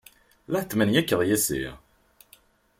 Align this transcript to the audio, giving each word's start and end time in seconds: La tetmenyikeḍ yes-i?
La 0.53 0.59
tetmenyikeḍ 0.61 1.21
yes-i? 1.29 1.65